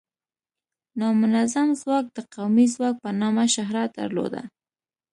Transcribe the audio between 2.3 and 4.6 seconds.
قومي ځواک په نامه شهرت درلوده.